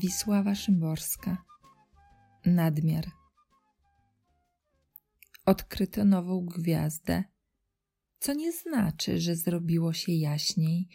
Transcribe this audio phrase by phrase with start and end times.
[0.00, 1.44] Wisława Szymborska
[2.46, 3.04] Nadmiar
[5.46, 7.24] Odkryto nową gwiazdę,
[8.18, 10.88] co nie znaczy, że zrobiło się jaśniej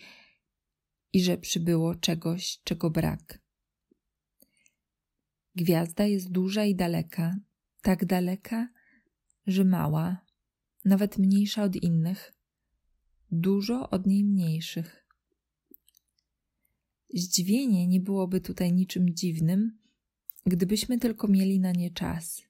[1.13, 3.39] i że przybyło czegoś, czego brak.
[5.55, 7.35] Gwiazda jest duża i daleka,
[7.81, 8.69] tak daleka,
[9.47, 10.25] że mała,
[10.85, 12.33] nawet mniejsza od innych,
[13.31, 15.06] dużo od niej mniejszych.
[17.13, 19.77] Zdziwienie nie byłoby tutaj niczym dziwnym,
[20.45, 22.41] gdybyśmy tylko mieli na nie czas.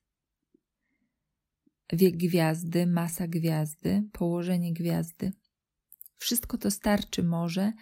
[1.94, 5.32] Wiek gwiazdy, masa gwiazdy, położenie gwiazdy.
[6.18, 7.74] Wszystko to starczy może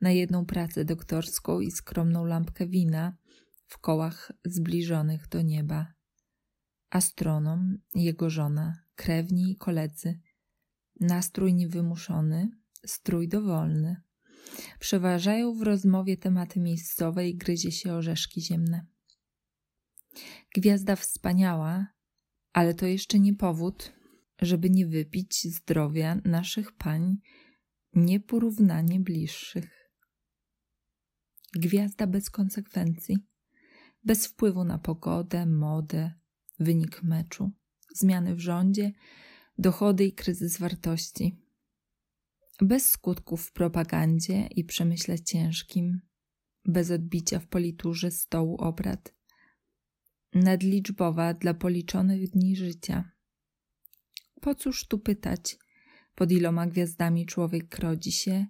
[0.00, 3.16] na jedną pracę doktorską i skromną lampkę wina
[3.66, 5.92] w kołach zbliżonych do nieba.
[6.90, 10.20] Astronom, jego żona, krewni i koledzy.
[11.00, 12.50] Nastrój niewymuszony,
[12.86, 14.02] strój dowolny.
[14.78, 18.86] Przeważają w rozmowie tematy miejscowe i gryzie się orzeszki ziemne.
[20.54, 21.86] Gwiazda wspaniała,
[22.52, 23.92] ale to jeszcze nie powód,
[24.40, 27.16] żeby nie wypić zdrowia naszych pań
[27.94, 29.90] nieporównanie bliższych.
[31.54, 33.18] Gwiazda bez konsekwencji,
[34.04, 36.12] bez wpływu na pogodę, modę,
[36.58, 37.50] wynik meczu,
[37.94, 38.92] zmiany w rządzie,
[39.58, 41.41] dochody i kryzys wartości.
[42.60, 46.00] Bez skutków w propagandzie i przemyśle ciężkim,
[46.64, 49.14] bez odbicia w politurze stołu obrad.
[50.34, 53.10] Nadliczbowa dla policzonych dni życia.
[54.40, 55.58] Po cóż tu pytać,
[56.14, 58.46] pod iloma gwiazdami człowiek rodzi się,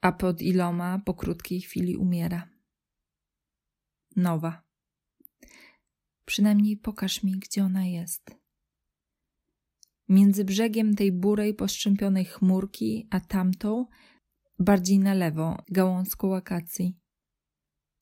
[0.00, 2.48] a pod iloma po krótkiej chwili umiera.
[4.16, 4.62] Nowa.
[6.24, 8.41] Przynajmniej pokaż mi, gdzie ona jest.
[10.12, 13.86] Między brzegiem tej burej, postrzępionej chmurki, a tamtą,
[14.58, 16.96] bardziej na lewo, gałązką akacji.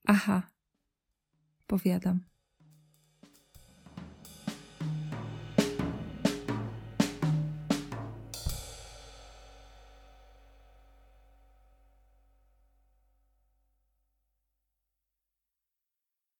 [0.04, 0.50] Aha,
[1.66, 2.29] powiadam.